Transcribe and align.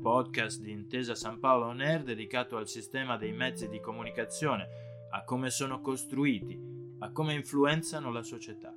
podcast 0.00 0.62
di 0.62 0.70
Intesa 0.70 1.14
San 1.14 1.38
Paolo 1.38 1.66
On 1.66 1.80
Air 1.80 2.02
dedicato 2.02 2.56
al 2.56 2.66
sistema 2.66 3.18
dei 3.18 3.32
mezzi 3.32 3.68
di 3.68 3.80
comunicazione, 3.80 5.06
a 5.10 5.24
come 5.24 5.50
sono 5.50 5.82
costruiti, 5.82 6.58
a 7.00 7.12
come 7.12 7.34
influenzano 7.34 8.10
la 8.10 8.22
società. 8.22 8.74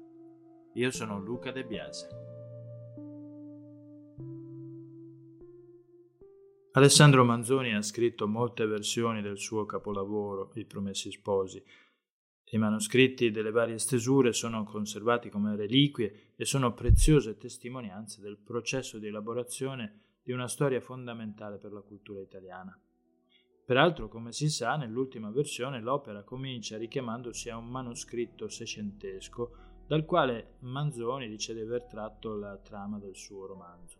Io 0.74 0.92
sono 0.92 1.20
Luca 1.20 1.52
De 1.52 1.64
Biase. 1.64 2.08
Alessandro 6.74 7.24
Manzoni 7.24 7.74
ha 7.74 7.82
scritto 7.82 8.28
molte 8.28 8.66
versioni 8.66 9.22
del 9.22 9.38
suo 9.38 9.66
capolavoro, 9.66 10.52
I 10.56 10.66
Promessi 10.66 11.10
Sposi. 11.12 11.64
I 12.52 12.58
manoscritti 12.58 13.32
delle 13.32 13.52
varie 13.52 13.78
stesure 13.78 14.34
sono 14.34 14.64
conservati 14.66 15.30
come 15.30 15.56
reliquie 15.56 16.34
e 16.36 16.44
sono 16.44 16.74
preziose 16.74 17.38
testimonianze 17.38 18.20
del 18.20 18.38
processo 18.38 18.98
di 18.98 19.08
elaborazione 19.08 20.03
di 20.24 20.32
una 20.32 20.48
storia 20.48 20.80
fondamentale 20.80 21.58
per 21.58 21.72
la 21.72 21.82
cultura 21.82 22.22
italiana. 22.22 22.80
Peraltro, 23.66 24.10
come 24.10 24.32
si 24.32 24.50
sa, 24.50 24.76
nell'ultima 24.76 25.30
versione 25.30 25.82
l'opera 25.82 26.24
comincia 26.24 26.78
richiamandosi 26.78 27.50
a 27.50 27.58
un 27.58 27.68
manoscritto 27.68 28.48
seicentesco 28.48 29.56
dal 29.88 30.06
quale 30.06 30.56
Manzoni 30.60 31.28
dice 31.28 31.54
di 31.54 31.62
aver 31.62 31.86
tratto 31.86 32.36
la 32.36 32.58
trama 32.58 33.00
del 33.00 33.16
suo 33.16 33.46
romanzo. 33.46 34.00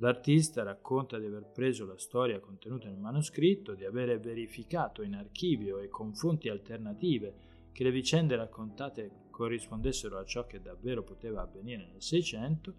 L'artista 0.00 0.62
racconta 0.62 1.18
di 1.18 1.26
aver 1.26 1.50
preso 1.52 1.84
la 1.84 1.98
storia 1.98 2.38
contenuta 2.38 2.88
nel 2.88 2.98
manoscritto, 2.98 3.74
di 3.74 3.84
avere 3.84 4.18
verificato 4.18 5.02
in 5.02 5.14
archivio 5.14 5.78
e 5.78 5.88
con 5.88 6.14
fonti 6.14 6.48
alternative 6.48 7.70
che 7.72 7.82
le 7.82 7.90
vicende 7.90 8.36
raccontate 8.36 9.26
corrispondessero 9.30 10.18
a 10.18 10.24
ciò 10.24 10.46
che 10.46 10.60
davvero 10.60 11.02
poteva 11.02 11.42
avvenire 11.42 11.86
nel 11.86 12.02
Seicento 12.02 12.74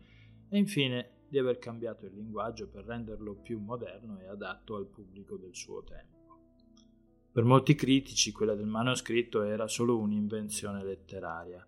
e 0.49 0.57
infine 0.57 1.18
di 1.29 1.37
aver 1.37 1.59
cambiato 1.59 2.05
il 2.05 2.13
linguaggio 2.13 2.67
per 2.67 2.85
renderlo 2.85 3.35
più 3.35 3.59
moderno 3.59 4.19
e 4.19 4.27
adatto 4.27 4.75
al 4.75 4.87
pubblico 4.87 5.37
del 5.37 5.55
suo 5.55 5.83
tempo. 5.83 6.17
Per 7.31 7.43
molti 7.43 7.75
critici 7.75 8.31
quella 8.31 8.55
del 8.55 8.65
manoscritto 8.65 9.43
era 9.43 9.67
solo 9.67 9.97
un'invenzione 9.99 10.83
letteraria, 10.83 11.65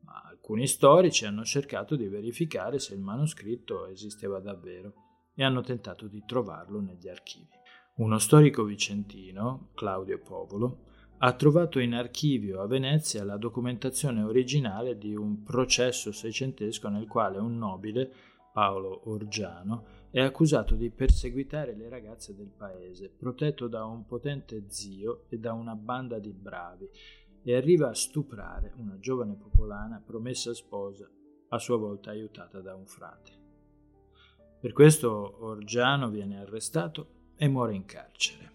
ma 0.00 0.22
alcuni 0.24 0.66
storici 0.66 1.26
hanno 1.26 1.44
cercato 1.44 1.96
di 1.96 2.08
verificare 2.08 2.78
se 2.78 2.94
il 2.94 3.00
manoscritto 3.00 3.86
esisteva 3.86 4.40
davvero 4.40 4.94
e 5.34 5.44
hanno 5.44 5.60
tentato 5.60 6.08
di 6.08 6.24
trovarlo 6.26 6.80
negli 6.80 7.08
archivi. 7.08 7.60
Uno 7.96 8.18
storico 8.18 8.64
vicentino, 8.64 9.68
Claudio 9.74 10.18
Povolo, 10.18 10.90
ha 11.18 11.34
trovato 11.34 11.78
in 11.78 11.94
archivio 11.94 12.60
a 12.60 12.66
Venezia 12.66 13.22
la 13.22 13.36
documentazione 13.36 14.22
originale 14.22 14.98
di 14.98 15.14
un 15.14 15.42
processo 15.42 16.10
seicentesco 16.10 16.88
nel 16.88 17.06
quale 17.06 17.38
un 17.38 17.58
nobile 17.58 18.12
Paolo 18.52 19.08
Orgiano, 19.08 20.00
è 20.10 20.20
accusato 20.20 20.74
di 20.74 20.90
perseguitare 20.90 21.74
le 21.74 21.88
ragazze 21.88 22.34
del 22.34 22.50
paese, 22.54 23.08
protetto 23.08 23.66
da 23.66 23.84
un 23.86 24.04
potente 24.04 24.66
zio 24.68 25.24
e 25.28 25.38
da 25.38 25.54
una 25.54 25.74
banda 25.74 26.18
di 26.18 26.32
bravi, 26.32 26.88
e 27.42 27.56
arriva 27.56 27.88
a 27.88 27.94
stuprare 27.94 28.74
una 28.76 28.98
giovane 28.98 29.34
popolana 29.34 30.02
promessa 30.04 30.52
sposa, 30.52 31.08
a 31.48 31.58
sua 31.58 31.76
volta 31.76 32.10
aiutata 32.10 32.60
da 32.60 32.74
un 32.74 32.86
frate. 32.86 33.40
Per 34.60 34.72
questo 34.72 35.44
Orgiano 35.44 36.08
viene 36.10 36.38
arrestato 36.38 37.32
e 37.34 37.48
muore 37.48 37.74
in 37.74 37.84
carcere. 37.84 38.50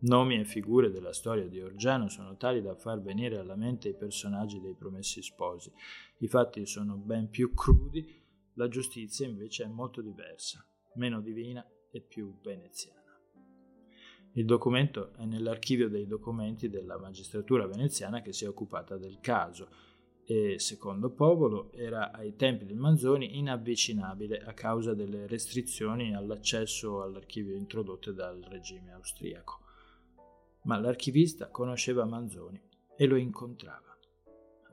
Nomi 0.00 0.38
e 0.38 0.44
figure 0.44 0.90
della 0.90 1.12
storia 1.12 1.48
di 1.48 1.60
Orgiano 1.60 2.08
sono 2.08 2.36
tali 2.36 2.62
da 2.62 2.76
far 2.76 3.00
venire 3.00 3.38
alla 3.38 3.56
mente 3.56 3.88
i 3.88 3.96
personaggi 3.96 4.60
dei 4.60 4.74
promessi 4.74 5.22
sposi. 5.22 5.72
I 6.18 6.28
fatti 6.28 6.64
sono 6.66 6.94
ben 6.94 7.28
più 7.28 7.52
crudi 7.52 8.26
la 8.58 8.66
giustizia 8.66 9.24
invece 9.24 9.64
è 9.64 9.68
molto 9.68 10.02
diversa, 10.02 10.66
meno 10.94 11.20
divina 11.20 11.64
e 11.90 12.00
più 12.00 12.38
veneziana. 12.42 12.96
Il 14.32 14.44
documento 14.44 15.14
è 15.14 15.24
nell'archivio 15.24 15.88
dei 15.88 16.06
documenti 16.06 16.68
della 16.68 16.98
magistratura 16.98 17.68
veneziana 17.68 18.20
che 18.20 18.32
si 18.32 18.44
è 18.44 18.48
occupata 18.48 18.96
del 18.96 19.20
caso 19.20 19.68
e, 20.24 20.58
secondo 20.58 21.10
Povolo, 21.10 21.72
era 21.72 22.10
ai 22.10 22.34
tempi 22.34 22.66
del 22.66 22.76
Manzoni 22.76 23.38
inavvicinabile 23.38 24.40
a 24.40 24.52
causa 24.54 24.92
delle 24.92 25.28
restrizioni 25.28 26.14
all'accesso 26.14 27.00
all'archivio 27.00 27.54
introdotte 27.54 28.12
dal 28.12 28.40
regime 28.40 28.90
austriaco. 28.92 29.60
Ma 30.64 30.78
l'archivista 30.78 31.48
conosceva 31.48 32.04
Manzoni 32.04 32.60
e 32.96 33.06
lo 33.06 33.16
incontrava. 33.16 33.96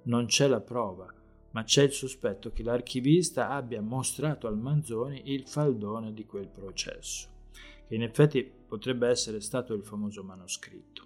Non 0.05 0.25
c'è 0.25 0.47
la 0.47 0.61
prova 0.61 1.13
ma 1.55 1.63
c'è 1.63 1.83
il 1.83 1.93
sospetto 1.93 2.51
che 2.51 2.63
l'archivista 2.63 3.49
abbia 3.49 3.81
mostrato 3.81 4.45
al 4.45 4.57
Manzoni 4.57 5.31
il 5.31 5.47
faldone 5.47 6.13
di 6.13 6.25
quel 6.25 6.49
processo, 6.49 7.29
che 7.87 7.95
in 7.95 8.03
effetti 8.03 8.43
potrebbe 8.43 9.07
essere 9.07 9.39
stato 9.39 9.73
il 9.73 9.85
famoso 9.85 10.21
manoscritto. 10.21 11.03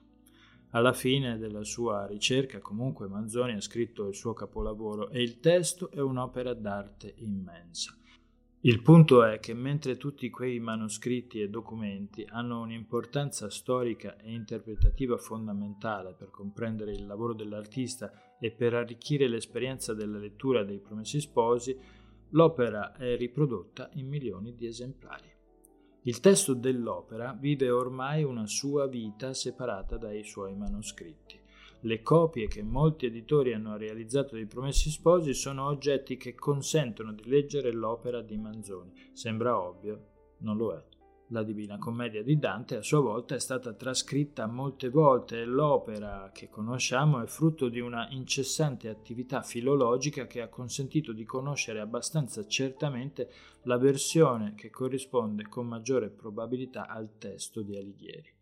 Alla 0.71 0.93
fine 0.93 1.37
della 1.37 1.63
sua 1.63 2.07
ricerca 2.07 2.57
comunque 2.61 3.07
Manzoni 3.07 3.53
ha 3.53 3.61
scritto 3.61 4.07
il 4.07 4.15
suo 4.15 4.33
capolavoro 4.33 5.09
e 5.09 5.21
il 5.21 5.39
testo 5.39 5.91
è 5.91 5.99
un'opera 5.99 6.55
d'arte 6.55 7.13
immensa. 7.17 7.95
Il 8.61 8.81
punto 8.81 9.23
è 9.23 9.39
che 9.39 9.53
mentre 9.53 9.97
tutti 9.97 10.31
quei 10.31 10.59
manoscritti 10.59 11.41
e 11.41 11.49
documenti 11.49 12.25
hanno 12.27 12.61
un'importanza 12.61 13.51
storica 13.51 14.17
e 14.17 14.33
interpretativa 14.33 15.15
fondamentale 15.17 16.15
per 16.17 16.31
comprendere 16.31 16.91
il 16.91 17.05
lavoro 17.05 17.33
dell'artista 17.33 18.11
e 18.39 18.51
per 18.51 18.73
arricchire 18.73 19.27
l'esperienza 19.27 19.93
della 19.93 20.17
lettura 20.17 20.63
dei 20.63 20.79
Promessi 20.79 21.19
Sposi, 21.19 21.77
l'opera 22.29 22.95
è 22.95 23.17
riprodotta 23.17 23.89
in 23.93 24.07
milioni 24.07 24.55
di 24.55 24.65
esemplari. 24.65 25.29
Il 26.03 26.21
testo 26.21 26.53
dell'opera 26.53 27.37
vive 27.37 27.69
ormai 27.69 28.23
una 28.23 28.47
sua 28.47 28.87
vita 28.87 29.33
separata 29.33 29.97
dai 29.97 30.23
suoi 30.23 30.55
manoscritti. 30.55 31.37
Le 31.81 32.01
copie 32.01 32.47
che 32.47 32.63
molti 32.63 33.05
editori 33.05 33.53
hanno 33.53 33.77
realizzato 33.77 34.35
dei 34.35 34.45
Promessi 34.45 34.89
Sposi 34.89 35.33
sono 35.33 35.65
oggetti 35.65 36.17
che 36.17 36.35
consentono 36.35 37.13
di 37.13 37.23
leggere 37.29 37.71
l'opera 37.71 38.21
di 38.21 38.37
Manzoni. 38.37 38.91
Sembra 39.13 39.61
ovvio, 39.61 40.07
non 40.39 40.57
lo 40.57 40.73
è. 40.73 40.98
La 41.31 41.43
Divina 41.43 41.77
Commedia 41.77 42.23
di 42.23 42.39
Dante 42.39 42.75
a 42.75 42.81
sua 42.81 43.01
volta 43.01 43.35
è 43.35 43.39
stata 43.39 43.73
trascritta 43.73 44.47
molte 44.47 44.89
volte 44.89 45.41
e 45.41 45.45
l'opera 45.45 46.31
che 46.33 46.49
conosciamo 46.49 47.21
è 47.21 47.27
frutto 47.27 47.69
di 47.69 47.79
una 47.79 48.07
incessante 48.09 48.89
attività 48.89 49.43
filologica 49.43 50.25
che 50.25 50.41
ha 50.41 50.47
consentito 50.47 51.13
di 51.13 51.25
conoscere 51.25 51.81
abbastanza 51.81 52.47
certamente 52.47 53.29
la 53.65 53.77
versione 53.77 54.55
che 54.55 54.71
corrisponde 54.71 55.47
con 55.47 55.67
maggiore 55.67 56.09
probabilità 56.09 56.87
al 56.87 57.19
testo 57.19 57.61
di 57.61 57.77
Alighieri. 57.77 58.33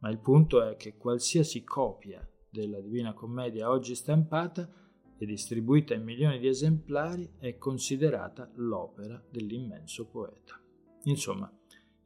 Ma 0.00 0.10
il 0.10 0.18
punto 0.18 0.62
è 0.62 0.76
che 0.76 0.98
qualsiasi 0.98 1.64
copia 1.64 2.22
della 2.50 2.82
Divina 2.82 3.14
Commedia 3.14 3.70
oggi 3.70 3.94
stampata 3.94 4.70
e 5.16 5.24
distribuita 5.24 5.94
in 5.94 6.02
milioni 6.02 6.38
di 6.38 6.48
esemplari 6.48 7.36
è 7.38 7.56
considerata 7.56 8.50
l'opera 8.56 9.24
dell'immenso 9.30 10.04
poeta. 10.04 10.60
Insomma, 11.04 11.50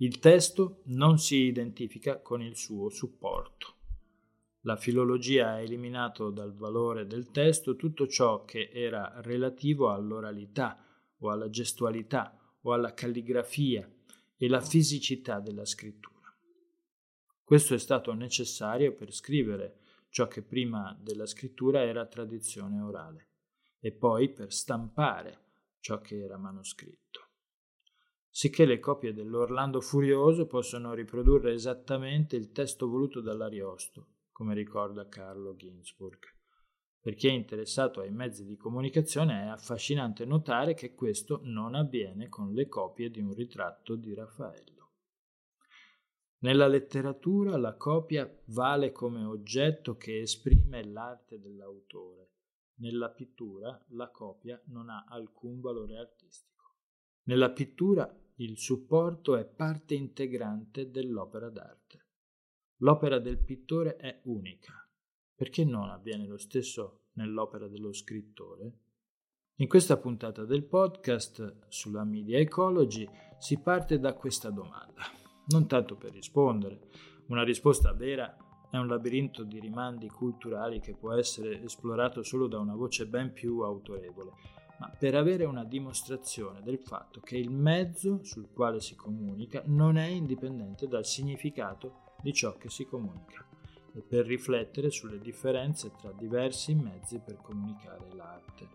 il 0.00 0.20
testo 0.20 0.82
non 0.84 1.18
si 1.18 1.36
identifica 1.46 2.20
con 2.20 2.40
il 2.40 2.56
suo 2.56 2.88
supporto. 2.88 3.74
La 4.60 4.76
filologia 4.76 5.50
ha 5.50 5.60
eliminato 5.60 6.30
dal 6.30 6.54
valore 6.54 7.06
del 7.06 7.30
testo 7.32 7.74
tutto 7.74 8.06
ciò 8.06 8.44
che 8.44 8.70
era 8.72 9.20
relativo 9.22 9.90
all'oralità 9.90 10.84
o 11.18 11.30
alla 11.30 11.50
gestualità 11.50 12.38
o 12.60 12.72
alla 12.72 12.94
calligrafia 12.94 13.90
e 14.36 14.48
la 14.48 14.60
fisicità 14.60 15.40
della 15.40 15.64
scrittura. 15.64 16.32
Questo 17.42 17.74
è 17.74 17.78
stato 17.78 18.12
necessario 18.12 18.92
per 18.92 19.12
scrivere 19.12 19.78
ciò 20.10 20.28
che 20.28 20.42
prima 20.42 20.96
della 21.00 21.26
scrittura 21.26 21.82
era 21.82 22.06
tradizione 22.06 22.80
orale, 22.80 23.28
e 23.80 23.90
poi 23.90 24.28
per 24.28 24.52
stampare 24.52 25.40
ciò 25.80 26.00
che 26.00 26.20
era 26.20 26.36
manoscritto. 26.36 27.27
Sicché 28.30 28.64
le 28.66 28.78
copie 28.78 29.12
dell'Orlando 29.12 29.80
Furioso 29.80 30.46
possono 30.46 30.94
riprodurre 30.94 31.52
esattamente 31.52 32.36
il 32.36 32.52
testo 32.52 32.88
voluto 32.88 33.20
dall'Ariosto, 33.20 34.06
come 34.30 34.54
ricorda 34.54 35.08
Carlo 35.08 35.56
Ginzburg. 35.56 36.18
Per 37.00 37.14
chi 37.14 37.28
è 37.28 37.32
interessato 37.32 38.00
ai 38.00 38.10
mezzi 38.10 38.44
di 38.44 38.56
comunicazione 38.56 39.44
è 39.44 39.46
affascinante 39.46 40.24
notare 40.24 40.74
che 40.74 40.94
questo 40.94 41.40
non 41.44 41.74
avviene 41.74 42.28
con 42.28 42.52
le 42.52 42.68
copie 42.68 43.10
di 43.10 43.20
un 43.20 43.32
ritratto 43.32 43.94
di 43.96 44.14
Raffaello. 44.14 44.78
Nella 46.40 46.68
letteratura 46.68 47.56
la 47.56 47.74
copia 47.74 48.30
vale 48.46 48.92
come 48.92 49.24
oggetto 49.24 49.96
che 49.96 50.20
esprime 50.20 50.84
l'arte 50.84 51.40
dell'autore. 51.40 52.30
Nella 52.76 53.10
pittura 53.10 53.84
la 53.88 54.08
copia 54.10 54.60
non 54.66 54.88
ha 54.88 55.04
alcun 55.08 55.60
valore 55.60 55.96
artistico. 55.98 56.57
Nella 57.28 57.50
pittura 57.50 58.10
il 58.36 58.56
supporto 58.56 59.36
è 59.36 59.44
parte 59.44 59.94
integrante 59.94 60.90
dell'opera 60.90 61.50
d'arte. 61.50 62.06
L'opera 62.78 63.18
del 63.18 63.36
pittore 63.36 63.96
è 63.96 64.20
unica. 64.24 64.72
Perché 65.34 65.62
non 65.64 65.90
avviene 65.90 66.26
lo 66.26 66.38
stesso 66.38 67.08
nell'opera 67.12 67.68
dello 67.68 67.92
scrittore? 67.92 68.78
In 69.56 69.68
questa 69.68 69.98
puntata 69.98 70.46
del 70.46 70.64
podcast 70.64 71.66
sulla 71.68 72.04
media 72.04 72.38
ecology 72.38 73.06
si 73.38 73.58
parte 73.58 73.98
da 73.98 74.14
questa 74.14 74.48
domanda 74.48 75.02
non 75.48 75.66
tanto 75.66 75.96
per 75.96 76.12
rispondere. 76.12 76.88
Una 77.26 77.42
risposta 77.42 77.92
vera 77.92 78.36
è 78.70 78.76
un 78.78 78.86
labirinto 78.86 79.44
di 79.44 79.60
rimandi 79.60 80.08
culturali 80.08 80.80
che 80.80 80.94
può 80.94 81.12
essere 81.12 81.62
esplorato 81.62 82.22
solo 82.22 82.46
da 82.46 82.58
una 82.58 82.74
voce 82.74 83.06
ben 83.06 83.32
più 83.32 83.60
autorevole, 83.60 84.32
ma 84.78 84.90
per 84.96 85.14
avere 85.14 85.44
una 85.44 85.64
dimostrazione 85.64 86.62
del 86.62 86.78
fatto 86.78 87.20
che 87.20 87.36
il 87.36 87.50
mezzo 87.50 88.20
sul 88.22 88.48
quale 88.52 88.80
si 88.80 88.94
comunica 88.94 89.62
non 89.66 89.96
è 89.96 90.06
indipendente 90.06 90.86
dal 90.86 91.04
significato 91.04 92.14
di 92.22 92.32
ciò 92.32 92.56
che 92.56 92.70
si 92.70 92.86
comunica 92.86 93.44
e 93.94 94.00
per 94.00 94.26
riflettere 94.26 94.90
sulle 94.90 95.18
differenze 95.18 95.92
tra 96.00 96.12
diversi 96.12 96.74
mezzi 96.74 97.18
per 97.18 97.38
comunicare 97.42 98.14
l'arte. 98.14 98.68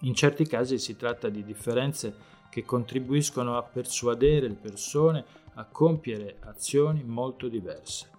In 0.00 0.14
certi 0.14 0.46
casi 0.46 0.78
si 0.78 0.96
tratta 0.96 1.28
di 1.28 1.42
differenze 1.42 2.36
che 2.50 2.64
contribuiscono 2.64 3.56
a 3.56 3.62
persuadere 3.62 4.48
le 4.48 4.54
persone 4.54 5.24
a 5.54 5.64
compiere 5.64 6.36
azioni 6.40 7.02
molto 7.02 7.48
diverse, 7.48 8.10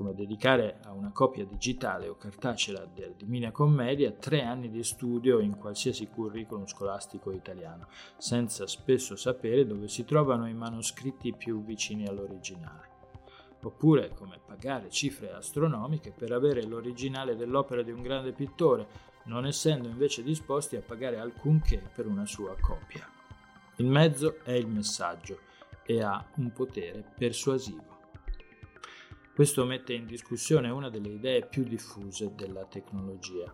come 0.00 0.14
dedicare 0.14 0.78
a 0.84 0.92
una 0.92 1.10
copia 1.12 1.44
digitale 1.44 2.08
o 2.08 2.16
cartacea 2.16 2.86
della 2.86 3.12
Divina 3.14 3.50
Commedia 3.50 4.10
tre 4.12 4.42
anni 4.42 4.70
di 4.70 4.82
studio 4.82 5.40
in 5.40 5.58
qualsiasi 5.58 6.06
curriculum 6.06 6.64
scolastico 6.66 7.30
italiano, 7.32 7.86
senza 8.16 8.66
spesso 8.66 9.14
sapere 9.14 9.66
dove 9.66 9.88
si 9.88 10.06
trovano 10.06 10.48
i 10.48 10.54
manoscritti 10.54 11.34
più 11.34 11.62
vicini 11.62 12.06
all'originale. 12.06 12.88
Oppure 13.60 14.14
come 14.14 14.40
pagare 14.42 14.88
cifre 14.88 15.34
astronomiche 15.34 16.14
per 16.16 16.32
avere 16.32 16.64
l'originale 16.64 17.36
dell'opera 17.36 17.82
di 17.82 17.90
un 17.90 18.00
grande 18.00 18.32
pittore, 18.32 18.86
non 19.24 19.44
essendo 19.44 19.86
invece 19.86 20.22
disposti 20.22 20.76
a 20.76 20.80
pagare 20.80 21.18
alcunché 21.18 21.76
per 21.94 22.06
una 22.06 22.24
sua 22.24 22.56
copia. 22.58 23.06
Il 23.76 23.86
mezzo 23.86 24.38
è 24.44 24.52
il 24.52 24.66
messaggio 24.66 25.40
e 25.84 26.02
ha 26.02 26.26
un 26.36 26.50
potere 26.52 27.04
persuasivo. 27.18 27.89
Questo 29.40 29.64
mette 29.64 29.94
in 29.94 30.04
discussione 30.04 30.68
una 30.68 30.90
delle 30.90 31.08
idee 31.08 31.46
più 31.46 31.62
diffuse 31.62 32.34
della 32.34 32.66
tecnologia. 32.66 33.50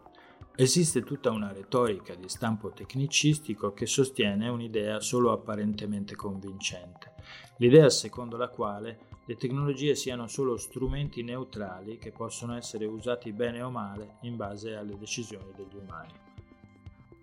Esiste 0.56 1.04
tutta 1.04 1.30
una 1.30 1.52
retorica 1.52 2.16
di 2.16 2.28
stampo 2.28 2.72
tecnicistico 2.72 3.72
che 3.72 3.86
sostiene 3.86 4.48
un'idea 4.48 4.98
solo 4.98 5.30
apparentemente 5.30 6.16
convincente, 6.16 7.14
l'idea 7.58 7.88
secondo 7.88 8.36
la 8.36 8.48
quale 8.48 8.98
le 9.26 9.36
tecnologie 9.36 9.94
siano 9.94 10.26
solo 10.26 10.56
strumenti 10.56 11.22
neutrali 11.22 11.98
che 11.98 12.10
possono 12.10 12.56
essere 12.56 12.84
usati 12.84 13.32
bene 13.32 13.62
o 13.62 13.70
male 13.70 14.16
in 14.22 14.34
base 14.34 14.74
alle 14.74 14.98
decisioni 14.98 15.52
degli 15.54 15.76
umani. 15.80 16.14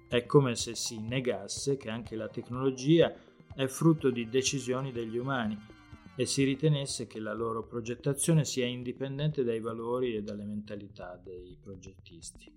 È 0.07 0.25
come 0.25 0.55
se 0.55 0.73
si 0.73 1.01
negasse 1.01 1.75
che 1.75 1.89
anche 1.89 2.15
la 2.15 2.29
tecnologia 2.29 3.13
è 3.53 3.65
frutto 3.65 4.09
di 4.09 4.29
decisioni 4.29 4.93
degli 4.93 5.17
umani 5.17 5.72
e 6.15 6.25
si 6.25 6.43
ritenesse 6.43 7.07
che 7.07 7.19
la 7.19 7.33
loro 7.33 7.65
progettazione 7.65 8.45
sia 8.45 8.65
indipendente 8.65 9.43
dai 9.43 9.59
valori 9.59 10.15
e 10.15 10.21
dalle 10.21 10.45
mentalità 10.45 11.19
dei 11.21 11.57
progettisti. 11.59 12.51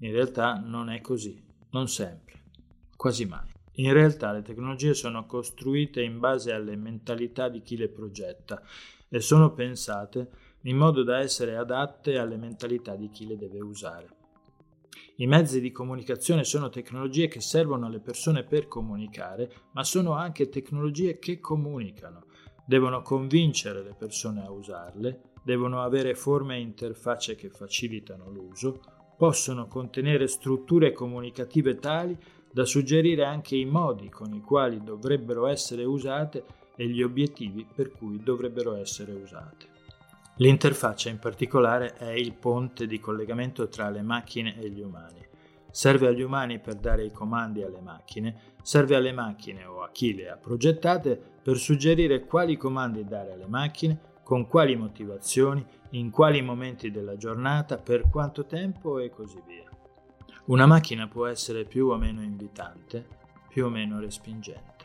In 0.00 0.12
realtà 0.12 0.54
non 0.54 0.90
è 0.90 1.00
così, 1.00 1.42
non 1.70 1.88
sempre, 1.88 2.42
quasi 2.96 3.24
mai. 3.24 3.48
In 3.78 3.92
realtà 3.92 4.32
le 4.32 4.42
tecnologie 4.42 4.94
sono 4.94 5.26
costruite 5.26 6.02
in 6.02 6.18
base 6.18 6.52
alle 6.52 6.74
mentalità 6.74 7.48
di 7.48 7.62
chi 7.62 7.76
le 7.76 7.88
progetta 7.88 8.60
e 9.08 9.20
sono 9.20 9.52
pensate 9.52 10.30
in 10.62 10.76
modo 10.76 11.04
da 11.04 11.20
essere 11.20 11.56
adatte 11.56 12.18
alle 12.18 12.36
mentalità 12.36 12.96
di 12.96 13.08
chi 13.10 13.26
le 13.26 13.36
deve 13.36 13.60
usare. 13.60 14.16
I 15.16 15.26
mezzi 15.26 15.60
di 15.60 15.70
comunicazione 15.70 16.44
sono 16.44 16.68
tecnologie 16.68 17.28
che 17.28 17.40
servono 17.40 17.86
alle 17.86 18.00
persone 18.00 18.44
per 18.44 18.68
comunicare, 18.68 19.52
ma 19.72 19.82
sono 19.84 20.12
anche 20.12 20.48
tecnologie 20.48 21.18
che 21.18 21.40
comunicano. 21.40 22.26
Devono 22.68 23.00
convincere 23.00 23.82
le 23.82 23.94
persone 23.96 24.44
a 24.44 24.50
usarle, 24.50 25.20
devono 25.42 25.80
avere 25.80 26.14
forme 26.14 26.56
e 26.56 26.60
interfacce 26.60 27.34
che 27.34 27.48
facilitano 27.48 28.28
l'uso, 28.28 28.78
possono 29.16 29.68
contenere 29.68 30.28
strutture 30.28 30.92
comunicative 30.92 31.78
tali 31.78 32.14
da 32.52 32.66
suggerire 32.66 33.24
anche 33.24 33.56
i 33.56 33.64
modi 33.64 34.10
con 34.10 34.34
i 34.34 34.42
quali 34.42 34.84
dovrebbero 34.84 35.46
essere 35.46 35.84
usate 35.84 36.44
e 36.76 36.86
gli 36.88 37.02
obiettivi 37.02 37.66
per 37.74 37.90
cui 37.90 38.22
dovrebbero 38.22 38.74
essere 38.74 39.12
usate. 39.12 39.66
L'interfaccia 40.36 41.08
in 41.08 41.18
particolare 41.18 41.94
è 41.94 42.10
il 42.10 42.34
ponte 42.34 42.86
di 42.86 43.00
collegamento 43.00 43.68
tra 43.68 43.88
le 43.88 44.02
macchine 44.02 44.60
e 44.60 44.68
gli 44.68 44.82
umani. 44.82 45.26
Serve 45.78 46.08
agli 46.08 46.22
umani 46.22 46.58
per 46.58 46.74
dare 46.74 47.04
i 47.04 47.12
comandi 47.12 47.62
alle 47.62 47.80
macchine, 47.80 48.56
serve 48.62 48.96
alle 48.96 49.12
macchine 49.12 49.64
o 49.64 49.84
a 49.84 49.90
chi 49.92 50.12
le 50.12 50.28
ha 50.28 50.36
progettate 50.36 51.16
per 51.40 51.56
suggerire 51.56 52.24
quali 52.24 52.56
comandi 52.56 53.04
dare 53.04 53.34
alle 53.34 53.46
macchine, 53.46 53.96
con 54.24 54.48
quali 54.48 54.74
motivazioni, 54.74 55.64
in 55.90 56.10
quali 56.10 56.42
momenti 56.42 56.90
della 56.90 57.16
giornata, 57.16 57.78
per 57.78 58.08
quanto 58.10 58.44
tempo 58.44 58.98
e 58.98 59.08
così 59.10 59.40
via. 59.46 59.70
Una 60.46 60.66
macchina 60.66 61.06
può 61.06 61.26
essere 61.26 61.64
più 61.64 61.86
o 61.86 61.96
meno 61.96 62.22
invitante, 62.22 63.06
più 63.48 63.66
o 63.66 63.68
meno 63.68 64.00
respingente. 64.00 64.84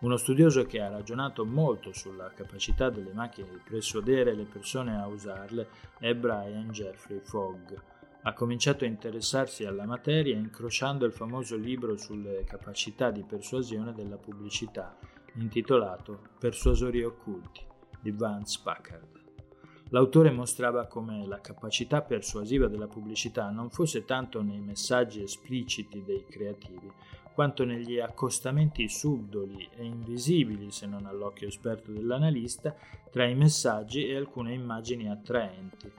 Uno 0.00 0.18
studioso 0.18 0.66
che 0.66 0.82
ha 0.82 0.90
ragionato 0.90 1.46
molto 1.46 1.94
sulla 1.94 2.30
capacità 2.34 2.90
delle 2.90 3.14
macchine 3.14 3.48
di 3.48 3.60
persuadere 3.66 4.34
le 4.34 4.44
persone 4.44 4.94
a 4.94 5.06
usarle 5.06 5.68
è 5.98 6.14
Brian 6.14 6.68
Jeffrey 6.68 7.20
Fogg. 7.20 7.96
Ha 8.28 8.34
cominciato 8.34 8.84
a 8.84 8.88
interessarsi 8.88 9.64
alla 9.64 9.86
materia 9.86 10.36
incrociando 10.36 11.06
il 11.06 11.14
famoso 11.14 11.56
libro 11.56 11.96
sulle 11.96 12.44
capacità 12.44 13.10
di 13.10 13.24
persuasione 13.24 13.94
della 13.94 14.18
pubblicità, 14.18 14.98
intitolato 15.36 16.28
Persuasori 16.38 17.02
occulti 17.02 17.64
di 17.98 18.10
Vance 18.10 18.60
Packard. 18.62 19.18
L'autore 19.88 20.30
mostrava 20.30 20.86
come 20.86 21.26
la 21.26 21.40
capacità 21.40 22.02
persuasiva 22.02 22.68
della 22.68 22.86
pubblicità 22.86 23.48
non 23.48 23.70
fosse 23.70 24.04
tanto 24.04 24.42
nei 24.42 24.60
messaggi 24.60 25.22
espliciti 25.22 26.04
dei 26.04 26.26
creativi, 26.28 26.92
quanto 27.32 27.64
negli 27.64 27.98
accostamenti 27.98 28.90
subdoli 28.90 29.70
e 29.74 29.86
invisibili, 29.86 30.70
se 30.70 30.86
non 30.86 31.06
all'occhio 31.06 31.48
esperto 31.48 31.92
dell'analista, 31.92 32.76
tra 33.10 33.24
i 33.24 33.34
messaggi 33.34 34.06
e 34.06 34.16
alcune 34.16 34.52
immagini 34.52 35.08
attraenti, 35.08 35.90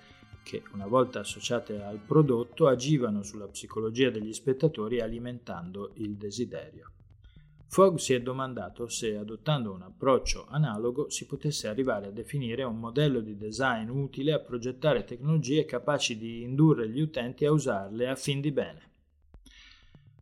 che, 0.44 0.64
una 0.74 0.88
volta 0.88 1.20
associate 1.20 1.82
al 1.82 2.00
prodotto, 2.00 2.68
agivano 2.68 3.24
sulla 3.24 3.48
psicologia 3.48 4.10
degli 4.10 4.34
spettatori 4.34 5.00
alimentando 5.00 5.92
il 5.96 6.16
desiderio. 6.16 6.92
Fogg 7.72 7.98
si 7.98 8.14
è 8.14 8.22
domandato 8.22 8.88
se, 8.88 9.16
adottando 9.16 9.72
un 9.72 9.84
approccio 9.84 10.48
analogo, 10.50 11.12
si 11.12 11.28
potesse 11.28 11.68
arrivare 11.68 12.08
a 12.08 12.12
definire 12.12 12.64
un 12.64 12.80
modello 12.80 13.20
di 13.20 13.38
design 13.38 13.90
utile 13.90 14.34
a 14.34 14.40
progettare 14.40 15.04
tecnologie 15.04 15.66
capaci 15.66 16.18
di 16.18 16.42
indurre 16.42 16.90
gli 16.90 17.00
utenti 17.00 17.46
a 17.46 17.52
usarle 17.52 18.10
a 18.10 18.16
fin 18.16 18.42
di 18.42 18.52
bene. 18.52 18.88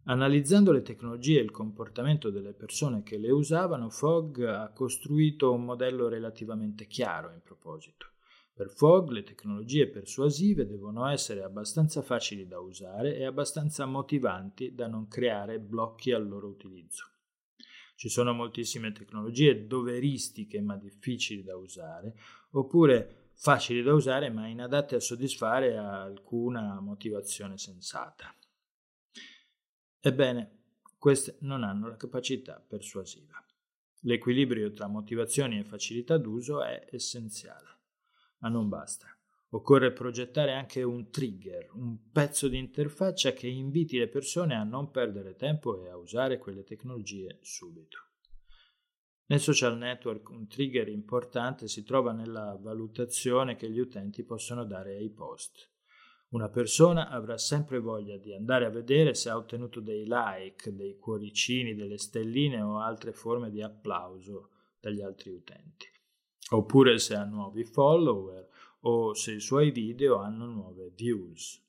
Analizzando 0.09 0.73
le 0.73 0.81
tecnologie 0.81 1.39
e 1.39 1.43
il 1.43 1.51
comportamento 1.51 2.29
delle 2.29 2.51
persone 2.51 3.01
che 3.03 3.17
le 3.17 3.31
usavano, 3.31 3.89
Fogg 3.89 4.41
ha 4.41 4.69
costruito 4.73 5.53
un 5.53 5.63
modello 5.63 6.09
relativamente 6.09 6.85
chiaro 6.85 7.31
in 7.31 7.39
proposito. 7.41 8.07
Per 8.57 8.71
Fogg 8.71 9.09
le 9.09 9.21
tecnologie 9.21 9.87
persuasive 9.87 10.65
devono 10.65 11.05
essere 11.05 11.43
abbastanza 11.43 12.01
facili 12.01 12.47
da 12.47 12.57
usare 12.57 13.15
e 13.15 13.23
abbastanza 13.23 13.85
motivanti 13.85 14.73
da 14.73 14.87
non 14.87 15.07
creare 15.07 15.59
blocchi 15.59 16.11
al 16.11 16.27
loro 16.27 16.47
utilizzo. 16.47 17.05
Ci 17.93 18.09
sono 18.09 18.33
moltissime 18.33 18.91
tecnologie 18.93 19.67
doveristiche 19.67 20.59
ma 20.59 20.75
difficili 20.75 21.43
da 21.43 21.55
usare, 21.55 22.17
oppure 22.53 23.29
facili 23.35 23.83
da 23.83 23.93
usare 23.93 24.31
ma 24.31 24.47
inadatte 24.47 24.95
a 24.95 25.01
soddisfare 25.01 25.77
alcuna 25.77 26.79
motivazione 26.79 27.59
sensata. 27.59 28.35
Ebbene, 29.99 30.61
queste 30.97 31.37
non 31.41 31.61
hanno 31.61 31.89
la 31.89 31.95
capacità 31.95 32.59
persuasiva. 32.67 33.39
L'equilibrio 33.99 34.73
tra 34.73 34.87
motivazioni 34.87 35.59
e 35.59 35.63
facilità 35.63 36.17
d'uso 36.17 36.63
è 36.63 36.87
essenziale, 36.89 37.76
ma 38.39 38.49
non 38.49 38.69
basta. 38.69 39.07
Occorre 39.51 39.93
progettare 39.93 40.53
anche 40.53 40.83
un 40.83 41.09
trigger, 41.09 41.69
un 41.73 42.11
pezzo 42.11 42.47
di 42.47 42.57
interfaccia 42.57 43.31
che 43.31 43.47
inviti 43.47 43.97
le 43.97 44.09
persone 44.09 44.55
a 44.55 44.63
non 44.63 44.91
perdere 44.91 45.35
tempo 45.35 45.81
e 45.81 45.89
a 45.89 45.95
usare 45.95 46.37
quelle 46.37 46.63
tecnologie 46.63 47.39
subito. 47.41 47.99
Nel 49.27 49.39
social 49.39 49.77
network 49.77 50.29
un 50.29 50.47
trigger 50.47 50.87
importante 50.87 51.67
si 51.67 51.83
trova 51.83 52.13
nella 52.13 52.57
valutazione 52.61 53.55
che 53.55 53.69
gli 53.69 53.79
utenti 53.79 54.23
possono 54.23 54.65
dare 54.65 54.95
ai 54.95 55.09
post. 55.09 55.69
Una 56.29 56.49
persona 56.49 57.09
avrà 57.09 57.37
sempre 57.37 57.79
voglia 57.79 58.17
di 58.17 58.33
andare 58.33 58.65
a 58.65 58.69
vedere 58.69 59.13
se 59.13 59.29
ha 59.29 59.37
ottenuto 59.37 59.79
dei 59.79 60.05
like, 60.05 60.73
dei 60.75 60.97
cuoricini, 60.97 61.73
delle 61.73 61.97
stelline 61.97 62.61
o 62.61 62.79
altre 62.79 63.13
forme 63.13 63.49
di 63.49 63.61
applauso 63.61 64.51
dagli 64.79 65.01
altri 65.01 65.31
utenti, 65.31 65.87
oppure 66.49 66.97
se 66.99 67.15
ha 67.15 67.23
nuovi 67.23 67.63
follower 67.63 68.47
o 68.81 69.13
se 69.13 69.33
i 69.33 69.39
suoi 69.39 69.71
video 69.71 70.17
hanno 70.17 70.45
nuove 70.45 70.91
views. 70.95 71.63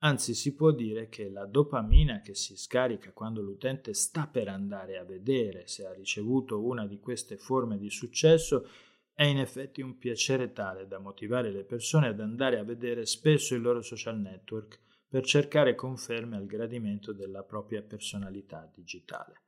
Anzi, 0.00 0.34
si 0.34 0.54
può 0.54 0.72
dire 0.72 1.08
che 1.08 1.30
la 1.30 1.46
dopamina 1.46 2.20
che 2.20 2.34
si 2.34 2.56
scarica 2.56 3.12
quando 3.12 3.40
l'utente 3.40 3.94
sta 3.94 4.26
per 4.26 4.48
andare 4.48 4.98
a 4.98 5.04
vedere 5.04 5.66
se 5.66 5.86
ha 5.86 5.92
ricevuto 5.92 6.62
una 6.62 6.86
di 6.86 7.00
queste 7.00 7.38
forme 7.38 7.78
di 7.78 7.88
successo 7.88 8.68
è 9.14 9.24
in 9.24 9.38
effetti 9.38 9.80
un 9.80 9.96
piacere 9.96 10.52
tale 10.52 10.86
da 10.86 10.98
motivare 10.98 11.50
le 11.50 11.64
persone 11.64 12.08
ad 12.08 12.20
andare 12.20 12.58
a 12.58 12.64
vedere 12.64 13.06
spesso 13.06 13.54
il 13.54 13.62
loro 13.62 13.80
social 13.80 14.18
network 14.18 14.78
per 15.08 15.24
cercare 15.24 15.74
conferme 15.74 16.36
al 16.36 16.44
gradimento 16.44 17.14
della 17.14 17.42
propria 17.42 17.80
personalità 17.80 18.70
digitale. 18.74 19.45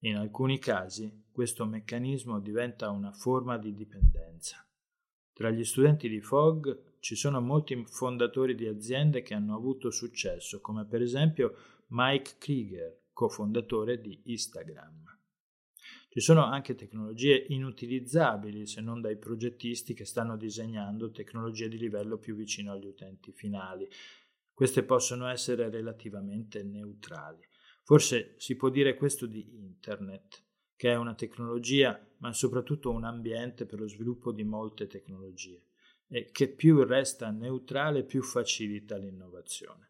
In 0.00 0.16
alcuni 0.16 0.58
casi 0.58 1.24
questo 1.30 1.66
meccanismo 1.66 2.40
diventa 2.40 2.88
una 2.88 3.12
forma 3.12 3.58
di 3.58 3.74
dipendenza. 3.74 4.66
Tra 5.34 5.50
gli 5.50 5.64
studenti 5.64 6.08
di 6.08 6.20
Fogg 6.20 6.68
ci 7.00 7.14
sono 7.14 7.40
molti 7.40 7.84
fondatori 7.86 8.54
di 8.54 8.66
aziende 8.66 9.20
che 9.20 9.34
hanno 9.34 9.54
avuto 9.54 9.90
successo, 9.90 10.60
come 10.60 10.86
per 10.86 11.02
esempio 11.02 11.54
Mike 11.88 12.36
Krieger, 12.38 12.98
cofondatore 13.12 14.00
di 14.00 14.20
Instagram. 14.24 15.18
Ci 16.08 16.20
sono 16.20 16.44
anche 16.44 16.74
tecnologie 16.74 17.36
inutilizzabili 17.48 18.66
se 18.66 18.80
non 18.80 19.02
dai 19.02 19.18
progettisti 19.18 19.92
che 19.92 20.06
stanno 20.06 20.36
disegnando 20.36 21.10
tecnologie 21.10 21.68
di 21.68 21.76
livello 21.76 22.16
più 22.16 22.34
vicino 22.34 22.72
agli 22.72 22.86
utenti 22.86 23.32
finali. 23.32 23.86
Queste 24.52 24.82
possono 24.82 25.28
essere 25.28 25.68
relativamente 25.68 26.62
neutrali. 26.62 27.48
Forse 27.90 28.34
si 28.36 28.54
può 28.54 28.68
dire 28.68 28.94
questo 28.94 29.26
di 29.26 29.44
Internet, 29.64 30.44
che 30.76 30.92
è 30.92 30.94
una 30.94 31.16
tecnologia, 31.16 32.00
ma 32.18 32.32
soprattutto 32.32 32.88
un 32.92 33.02
ambiente 33.02 33.66
per 33.66 33.80
lo 33.80 33.88
sviluppo 33.88 34.30
di 34.30 34.44
molte 34.44 34.86
tecnologie, 34.86 35.60
e 36.06 36.28
che 36.30 36.46
più 36.46 36.84
resta 36.84 37.30
neutrale 37.30 38.04
più 38.04 38.22
facilita 38.22 38.96
l'innovazione. 38.96 39.88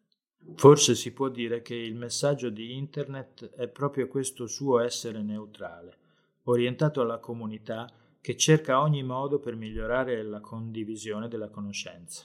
Forse 0.55 0.95
si 0.95 1.13
può 1.13 1.29
dire 1.29 1.61
che 1.61 1.75
il 1.75 1.95
messaggio 1.95 2.49
di 2.49 2.75
Internet 2.75 3.51
è 3.51 3.69
proprio 3.69 4.09
questo 4.09 4.47
suo 4.47 4.79
essere 4.79 5.21
neutrale, 5.21 5.99
orientato 6.45 7.03
alla 7.03 7.19
comunità 7.19 7.87
che 8.19 8.35
cerca 8.35 8.81
ogni 8.81 9.03
modo 9.03 9.41
per 9.41 9.57
migliorare 9.57 10.23
la 10.23 10.41
condivisione 10.41 11.29
della 11.29 11.51
conoscenza. 11.51 12.25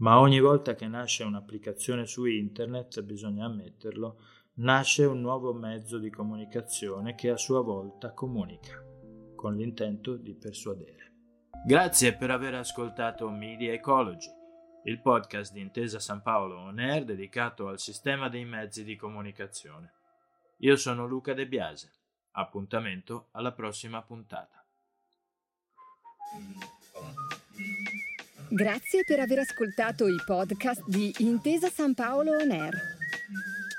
Ma 0.00 0.20
ogni 0.20 0.38
volta 0.38 0.74
che 0.74 0.86
nasce 0.86 1.24
un'applicazione 1.24 2.06
su 2.06 2.24
internet, 2.26 3.02
bisogna 3.02 3.46
ammetterlo, 3.46 4.20
nasce 4.58 5.04
un 5.04 5.20
nuovo 5.20 5.52
mezzo 5.52 5.98
di 5.98 6.10
comunicazione 6.10 7.14
che 7.14 7.30
a 7.30 7.36
sua 7.36 7.60
volta 7.60 8.12
comunica, 8.12 8.82
con 9.36 9.54
l'intento 9.54 10.16
di 10.16 10.34
persuadere. 10.34 11.12
Grazie 11.64 12.16
per 12.16 12.30
aver 12.30 12.54
ascoltato 12.54 13.28
Media 13.30 13.72
Ecology, 13.72 14.30
il 14.84 15.00
podcast 15.00 15.52
di 15.52 15.60
Intesa 15.60 16.00
San 16.00 16.22
Paolo 16.22 16.56
On 16.58 16.78
Air 16.78 17.04
dedicato 17.04 17.68
al 17.68 17.78
sistema 17.78 18.28
dei 18.28 18.44
mezzi 18.44 18.82
di 18.82 18.96
comunicazione. 18.96 19.92
Io 20.58 20.76
sono 20.76 21.06
Luca 21.06 21.34
De 21.34 21.46
Biase. 21.46 21.92
Appuntamento 22.32 23.28
alla 23.32 23.52
prossima 23.52 24.02
puntata. 24.02 24.64
Grazie 28.50 29.04
per 29.04 29.20
aver 29.20 29.40
ascoltato 29.40 30.08
i 30.08 30.16
podcast 30.24 30.84
di 30.86 31.14
Intesa 31.18 31.68
San 31.68 31.94
Paolo 31.94 32.32
On 32.32 32.50
Air. 32.50 32.97